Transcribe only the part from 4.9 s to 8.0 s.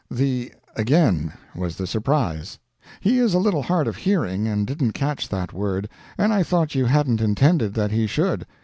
catch that word, and I thought you hadn't intended that